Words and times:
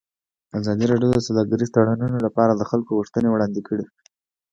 ازادي 0.59 0.85
راډیو 0.91 1.09
د 1.13 1.19
سوداګریز 1.27 1.69
تړونونه 1.75 2.17
لپاره 2.25 2.51
د 2.55 2.61
خلکو 2.69 2.91
غوښتنې 2.97 3.29
وړاندې 3.31 3.61
کړي. 3.67 3.85